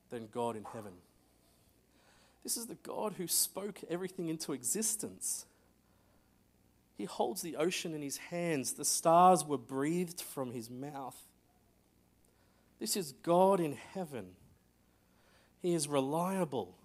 than 0.10 0.28
God 0.32 0.56
in 0.56 0.64
heaven. 0.64 0.94
This 2.44 2.58
is 2.58 2.68
the 2.68 2.76
God 2.76 3.16
who 3.18 3.28
spoke 3.28 3.82
everything 3.90 4.30
into 4.30 4.54
existence. 4.54 5.46
He 6.98 7.06
holds 7.06 7.42
the 7.42 7.58
ocean 7.58 7.94
in 7.94 8.02
his 8.02 8.18
hands, 8.18 8.74
the 8.74 8.86
stars 8.86 9.46
were 9.46 9.58
breathed 9.58 10.22
from 10.22 10.52
his 10.52 10.70
mouth. 10.70 11.27
This 12.80 12.96
is 12.96 13.14
God 13.24 13.60
in 13.60 13.78
heaven. 13.94 14.28
He 15.62 15.74
is 15.74 15.88
reliable. 15.88 16.76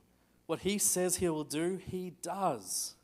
What 0.46 0.61
He 0.61 0.78
says 0.78 1.16
He 1.16 1.28
will 1.28 1.44
do, 1.44 1.80
He 1.84 2.14
does. 2.22 2.94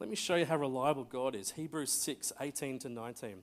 Let 0.00 0.10
me 0.10 0.16
show 0.16 0.34
you 0.34 0.44
how 0.44 0.56
reliable 0.56 1.04
God 1.04 1.34
is. 1.34 1.52
Hebrews 1.52 1.92
6 1.92 2.32
18 2.40 2.78
to 2.80 2.88
19. 2.88 3.42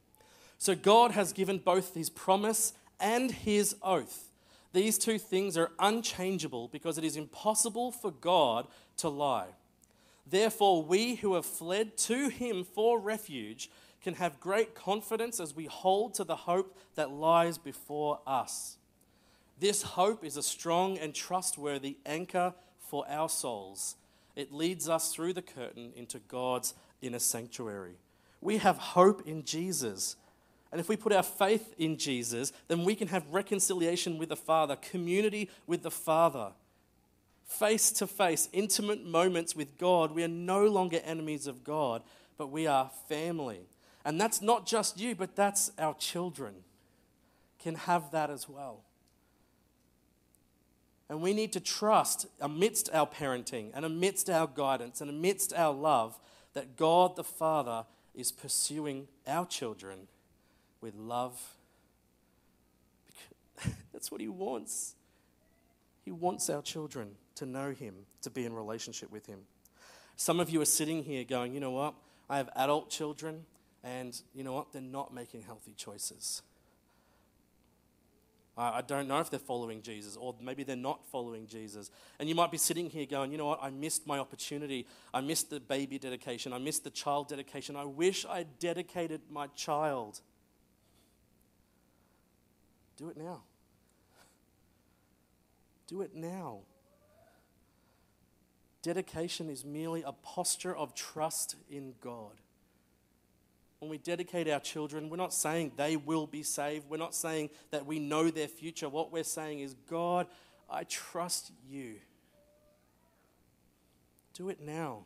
So 0.58 0.76
God 0.76 1.12
has 1.12 1.34
given 1.34 1.58
both 1.58 1.96
His 1.96 2.10
promise 2.10 2.74
and 3.00 3.32
His 3.32 3.76
oath. 3.82 4.32
These 4.74 4.98
two 4.98 5.18
things 5.18 5.58
are 5.58 5.72
unchangeable 5.80 6.68
because 6.68 6.98
it 6.98 7.04
is 7.04 7.18
impossible 7.18 7.92
for 7.92 8.12
God 8.12 8.68
to 8.98 9.10
lie. 9.10 9.48
Therefore, 10.28 10.84
we 10.84 11.16
who 11.16 11.34
have 11.34 11.46
fled 11.46 11.98
to 11.98 12.30
Him 12.30 12.64
for 12.64 13.00
refuge 13.00 13.70
can 14.04 14.16
have 14.16 14.40
great 14.40 14.74
confidence 14.76 15.40
as 15.40 15.56
we 15.56 15.66
hold 15.66 16.14
to 16.16 16.24
the 16.24 16.36
hope 16.36 16.78
that 16.96 17.12
lies 17.12 17.58
before 17.58 18.20
us. 18.26 18.78
This 19.60 19.84
hope 19.84 20.24
is 20.24 20.38
a 20.38 20.44
strong 20.44 20.98
and 20.98 21.14
trustworthy 21.14 21.98
anchor 22.06 22.54
for 22.80 23.06
our 23.08 23.30
souls. 23.30 23.96
It 24.36 24.52
leads 24.52 24.90
us 24.90 25.14
through 25.14 25.34
the 25.34 25.42
curtain 25.42 25.92
into 25.96 26.20
God's 26.20 26.74
inner 27.02 27.20
sanctuary. 27.20 27.96
We 28.42 28.58
have 28.58 28.78
hope 28.78 29.28
in 29.28 29.44
Jesus. 29.44 30.16
And 30.72 30.80
if 30.80 30.90
we 30.90 30.96
put 30.96 31.14
our 31.14 31.24
faith 31.24 31.76
in 31.78 31.98
Jesus, 31.98 32.54
then 32.70 32.84
we 32.84 32.96
can 32.96 33.10
have 33.10 33.24
reconciliation 33.30 34.18
with 34.18 34.30
the 34.30 34.36
Father, 34.36 34.78
community 34.78 35.50
with 35.68 35.84
the 35.84 35.92
Father, 35.92 36.54
face 37.46 37.92
to 37.92 38.08
face, 38.08 38.50
intimate 38.54 39.06
moments 39.06 39.56
with 39.56 39.78
God. 39.78 40.12
We 40.12 40.24
are 40.24 40.30
no 40.30 40.66
longer 40.66 41.02
enemies 41.04 41.46
of 41.46 41.64
God, 41.64 42.02
but 42.38 42.50
we 42.50 42.66
are 42.66 42.90
family. 43.10 43.68
And 44.04 44.20
that's 44.20 44.42
not 44.42 44.66
just 44.66 45.00
you, 45.00 45.16
but 45.16 45.36
that's 45.36 45.72
our 45.78 45.94
children 45.96 46.56
can 47.60 47.76
have 47.76 48.12
that 48.12 48.30
as 48.30 48.50
well. 48.50 48.82
And 51.10 51.22
we 51.22 51.34
need 51.34 51.52
to 51.54 51.60
trust 51.60 52.26
amidst 52.40 52.90
our 52.94 53.06
parenting 53.06 53.72
and 53.74 53.86
amidst 53.86 54.30
our 54.30 54.48
guidance 54.48 55.02
and 55.02 55.10
amidst 55.10 55.54
our 55.54 55.74
love 55.74 56.18
that 56.54 56.78
God 56.78 57.16
the 57.16 57.24
Father 57.24 57.86
is 58.16 58.32
pursuing 58.32 59.08
our 59.28 59.46
children 59.46 60.08
with 60.80 60.96
love. 60.96 61.40
That's 63.94 64.12
what 64.12 64.22
He 64.22 64.28
wants. 64.28 64.96
He 66.04 66.12
wants 66.12 66.50
our 66.50 66.62
children 66.62 67.12
to 67.36 67.46
know 67.46 67.72
Him, 67.72 67.94
to 68.22 68.30
be 68.30 68.46
in 68.46 68.54
relationship 68.54 69.12
with 69.12 69.26
Him. 69.26 69.40
Some 70.16 70.40
of 70.40 70.50
you 70.50 70.62
are 70.62 70.66
sitting 70.66 71.04
here 71.04 71.24
going, 71.24 71.54
you 71.54 71.60
know 71.60 71.72
what? 71.72 71.94
I 72.30 72.38
have 72.38 72.50
adult 72.56 72.90
children 72.90 73.46
and 73.84 74.20
you 74.34 74.44
know 74.44 74.54
what? 74.54 74.72
They're 74.72 74.82
not 74.82 75.14
making 75.14 75.42
healthy 75.42 75.74
choices. 75.76 76.42
I, 78.58 78.82
don't 78.82 79.08
know 79.08 79.20
if 79.20 79.30
they're 79.30 79.40
following 79.40 79.82
Jesus, 79.82 80.16
or 80.16 80.36
maybe 80.40 80.64
they're 80.64 80.76
not 80.76 81.06
following 81.08 81.48
Jesus. 81.48 81.90
And 82.20 82.30
you 82.30 82.36
might 82.36 82.52
be 82.52 82.58
sitting 82.58 82.90
here 82.90 83.06
going, 83.06 83.32
you 83.32 83.38
know 83.38 83.48
what? 83.48 83.60
I 83.62 83.72
missed 83.72 84.06
my 84.06 84.20
opportunity. 84.20 84.86
I 85.14 85.22
missed 85.22 85.50
the 85.50 85.60
baby 85.60 85.98
dedication. 85.98 86.54
I 86.54 86.60
missed 86.60 86.84
the 86.84 86.90
child 86.92 87.30
dedication. 87.30 87.76
I 87.76 87.86
wish 87.86 88.26
I 88.26 88.46
dedicated 88.60 89.22
my 89.32 89.48
child. 89.56 90.20
Do 92.98 93.10
it 93.10 93.18
now. 93.18 93.42
Do 95.88 96.02
it 96.02 96.14
now. 96.14 96.60
Dedication 98.84 99.50
is 99.50 99.64
merely 99.64 100.04
a 100.04 100.12
posture 100.12 100.76
of 100.76 100.94
trust 100.94 101.56
in 101.70 101.94
God 102.02 102.34
when 103.82 103.90
we 103.90 103.98
dedicate 103.98 104.48
our 104.48 104.60
children, 104.60 105.10
we're 105.10 105.18
not 105.18 105.34
saying 105.34 105.72
they 105.76 105.98
will 105.98 106.28
be 106.28 106.44
saved. 106.44 106.86
We're 106.88 106.98
not 106.98 107.16
saying 107.16 107.50
that 107.72 107.84
we 107.84 107.98
know 107.98 108.30
their 108.30 108.48
future. 108.48 108.88
What 108.88 109.12
we're 109.12 109.24
saying 109.24 109.62
is, 109.62 109.74
God, 109.90 110.28
I 110.70 110.84
trust 110.84 111.52
you. 111.68 111.96
Do 114.36 114.50
it 114.50 114.62
now. 114.62 115.06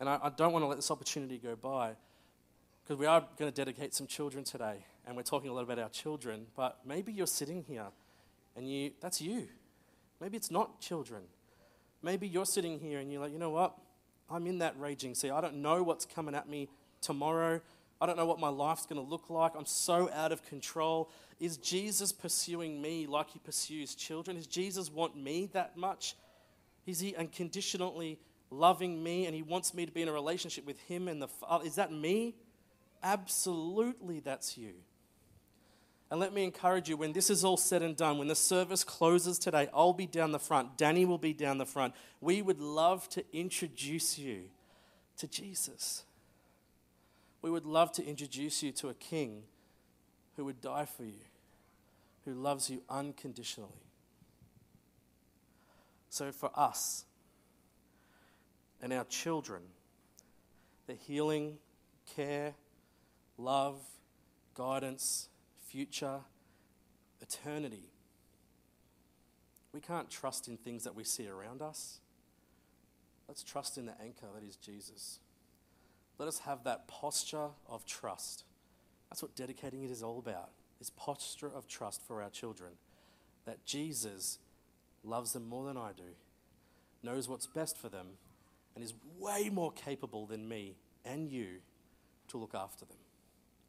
And 0.00 0.08
I, 0.08 0.18
I 0.22 0.30
don't 0.30 0.54
want 0.54 0.62
to 0.62 0.68
let 0.68 0.76
this 0.76 0.90
opportunity 0.90 1.36
go 1.36 1.54
by 1.54 1.96
because 2.82 2.98
we 2.98 3.04
are 3.04 3.22
going 3.38 3.52
to 3.52 3.54
dedicate 3.54 3.94
some 3.94 4.06
children 4.06 4.44
today 4.44 4.86
and 5.06 5.16
we're 5.16 5.22
talking 5.22 5.50
a 5.50 5.52
lot 5.52 5.64
about 5.64 5.78
our 5.78 5.90
children, 5.90 6.46
but 6.56 6.78
maybe 6.86 7.12
you're 7.12 7.26
sitting 7.26 7.62
here 7.62 7.88
and 8.56 8.70
you 8.70 8.92
that's 9.02 9.20
you. 9.20 9.48
Maybe 10.18 10.38
it's 10.38 10.50
not 10.50 10.80
children. 10.80 11.24
Maybe 12.02 12.26
you're 12.26 12.46
sitting 12.46 12.80
here 12.80 13.00
and 13.00 13.12
you're 13.12 13.20
like, 13.20 13.32
you 13.32 13.38
know 13.38 13.50
what? 13.50 13.76
I'm 14.30 14.46
in 14.46 14.58
that 14.58 14.78
raging 14.78 15.14
sea. 15.14 15.30
I 15.30 15.40
don't 15.40 15.56
know 15.56 15.82
what's 15.82 16.04
coming 16.04 16.34
at 16.34 16.48
me 16.48 16.68
tomorrow. 17.00 17.60
I 18.00 18.06
don't 18.06 18.16
know 18.16 18.26
what 18.26 18.38
my 18.38 18.48
life's 18.48 18.86
going 18.86 19.02
to 19.02 19.08
look 19.08 19.28
like. 19.28 19.52
I'm 19.56 19.66
so 19.66 20.10
out 20.12 20.30
of 20.30 20.44
control. 20.44 21.10
Is 21.40 21.56
Jesus 21.56 22.12
pursuing 22.12 22.80
me 22.80 23.06
like 23.06 23.30
he 23.30 23.38
pursues 23.38 23.94
children? 23.94 24.36
Does 24.36 24.46
Jesus 24.46 24.90
want 24.90 25.16
me 25.16 25.48
that 25.52 25.76
much? 25.76 26.14
Is 26.86 27.00
he 27.00 27.16
unconditionally 27.16 28.18
loving 28.50 29.02
me 29.02 29.26
and 29.26 29.34
he 29.34 29.42
wants 29.42 29.74
me 29.74 29.84
to 29.84 29.92
be 29.92 30.02
in 30.02 30.08
a 30.08 30.12
relationship 30.12 30.66
with 30.66 30.80
him 30.82 31.08
and 31.08 31.20
the 31.20 31.28
Father? 31.28 31.66
Is 31.66 31.74
that 31.74 31.92
me? 31.92 32.34
Absolutely, 33.02 34.20
that's 34.20 34.56
you. 34.56 34.74
And 36.10 36.18
let 36.20 36.32
me 36.32 36.42
encourage 36.44 36.88
you 36.88 36.96
when 36.96 37.12
this 37.12 37.28
is 37.28 37.44
all 37.44 37.58
said 37.58 37.82
and 37.82 37.94
done, 37.94 38.16
when 38.16 38.28
the 38.28 38.34
service 38.34 38.82
closes 38.82 39.38
today, 39.38 39.68
I'll 39.74 39.92
be 39.92 40.06
down 40.06 40.32
the 40.32 40.38
front. 40.38 40.78
Danny 40.78 41.04
will 41.04 41.18
be 41.18 41.34
down 41.34 41.58
the 41.58 41.66
front. 41.66 41.94
We 42.20 42.40
would 42.40 42.60
love 42.60 43.08
to 43.10 43.24
introduce 43.36 44.18
you 44.18 44.44
to 45.18 45.26
Jesus. 45.26 46.04
We 47.42 47.50
would 47.50 47.66
love 47.66 47.92
to 47.92 48.04
introduce 48.04 48.62
you 48.62 48.72
to 48.72 48.88
a 48.88 48.94
king 48.94 49.42
who 50.36 50.46
would 50.46 50.62
die 50.62 50.86
for 50.86 51.04
you, 51.04 51.26
who 52.24 52.32
loves 52.32 52.70
you 52.70 52.82
unconditionally. 52.88 53.70
So, 56.08 56.32
for 56.32 56.50
us 56.54 57.04
and 58.80 58.92
our 58.92 59.04
children, 59.04 59.62
the 60.86 60.94
healing, 60.94 61.58
care, 62.16 62.54
love, 63.36 63.76
guidance, 64.54 65.28
future, 65.68 66.20
eternity. 67.20 67.90
We 69.72 69.80
can't 69.80 70.10
trust 70.10 70.48
in 70.48 70.56
things 70.56 70.84
that 70.84 70.94
we 70.94 71.04
see 71.04 71.28
around 71.28 71.62
us. 71.62 72.00
Let's 73.28 73.42
trust 73.42 73.76
in 73.76 73.86
the 73.86 74.00
anchor 74.02 74.26
that 74.34 74.46
is 74.46 74.56
Jesus. 74.56 75.18
Let 76.18 76.28
us 76.28 76.40
have 76.40 76.64
that 76.64 76.88
posture 76.88 77.48
of 77.68 77.84
trust. 77.84 78.44
That's 79.10 79.22
what 79.22 79.36
dedicating 79.36 79.84
it 79.84 79.90
is 79.90 80.02
all 80.02 80.18
about. 80.18 80.50
This 80.78 80.90
posture 80.90 81.50
of 81.54 81.68
trust 81.68 82.02
for 82.06 82.22
our 82.22 82.30
children. 82.30 82.72
That 83.44 83.64
Jesus 83.64 84.38
loves 85.04 85.32
them 85.32 85.48
more 85.48 85.66
than 85.66 85.76
I 85.76 85.90
do, 85.96 86.14
knows 87.02 87.28
what's 87.28 87.46
best 87.46 87.78
for 87.78 87.88
them, 87.88 88.06
and 88.74 88.84
is 88.84 88.94
way 89.18 89.48
more 89.50 89.72
capable 89.72 90.26
than 90.26 90.48
me 90.48 90.76
and 91.04 91.30
you 91.30 91.60
to 92.28 92.38
look 92.38 92.54
after 92.54 92.84
them. 92.84 92.98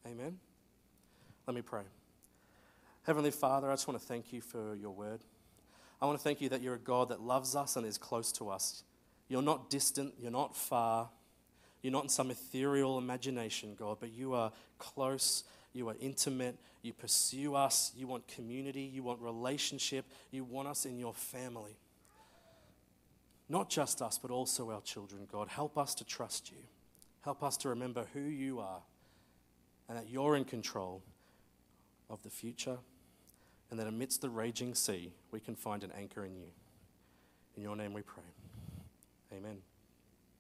Amen? 0.05 0.37
Let 1.49 1.55
me 1.55 1.63
pray. 1.63 1.81
Heavenly 3.07 3.31
Father, 3.31 3.71
I 3.71 3.73
just 3.73 3.87
want 3.87 3.99
to 3.99 4.05
thank 4.05 4.31
you 4.31 4.39
for 4.39 4.75
your 4.75 4.91
word. 4.91 5.21
I 5.99 6.05
want 6.05 6.15
to 6.15 6.23
thank 6.23 6.41
you 6.41 6.49
that 6.49 6.61
you're 6.61 6.75
a 6.75 6.77
God 6.77 7.09
that 7.09 7.21
loves 7.21 7.55
us 7.55 7.75
and 7.75 7.87
is 7.87 7.97
close 7.97 8.31
to 8.33 8.51
us. 8.51 8.83
You're 9.29 9.41
not 9.41 9.71
distant, 9.71 10.13
you're 10.21 10.29
not 10.29 10.55
far, 10.55 11.09
you're 11.81 11.91
not 11.91 12.03
in 12.03 12.09
some 12.09 12.29
ethereal 12.29 12.99
imagination, 12.99 13.73
God, 13.75 13.97
but 13.99 14.11
you 14.11 14.35
are 14.35 14.51
close, 14.77 15.43
you 15.73 15.89
are 15.89 15.95
intimate, 15.99 16.55
you 16.83 16.93
pursue 16.93 17.55
us, 17.55 17.93
you 17.97 18.05
want 18.05 18.27
community, 18.27 18.83
you 18.83 19.01
want 19.01 19.19
relationship, 19.19 20.05
you 20.29 20.43
want 20.43 20.67
us 20.67 20.85
in 20.85 20.99
your 20.99 21.15
family. 21.15 21.79
Not 23.49 23.71
just 23.71 24.03
us, 24.03 24.19
but 24.19 24.29
also 24.29 24.69
our 24.69 24.81
children, 24.81 25.27
God. 25.31 25.47
Help 25.47 25.79
us 25.79 25.95
to 25.95 26.03
trust 26.03 26.51
you. 26.51 26.61
Help 27.21 27.41
us 27.41 27.57
to 27.57 27.69
remember 27.69 28.05
who 28.13 28.21
you 28.21 28.59
are 28.59 28.83
and 29.87 29.97
that 29.97 30.11
you're 30.11 30.35
in 30.35 30.45
control 30.45 31.01
of 32.09 32.21
the 32.23 32.29
future, 32.29 32.77
and 33.69 33.79
that 33.79 33.87
amidst 33.87 34.21
the 34.21 34.29
raging 34.29 34.73
sea, 34.73 35.13
we 35.31 35.39
can 35.39 35.55
find 35.55 35.83
an 35.83 35.91
anchor 35.97 36.25
in 36.25 36.35
you. 36.35 36.49
In 37.55 37.63
your 37.63 37.75
name 37.75 37.93
we 37.93 38.01
pray. 38.01 38.23
Amen. 39.31 39.57